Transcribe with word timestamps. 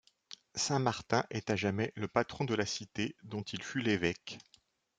Saint 0.55 0.79
Martin 0.79 1.27
est 1.29 1.51
à 1.51 1.55
jamais 1.55 1.93
le 1.95 2.07
patron 2.07 2.43
de 2.43 2.55
la 2.55 2.65
cité 2.65 3.15
dont 3.21 3.43
il 3.43 3.61
fut 3.61 3.81
l'évêque. 3.81 4.39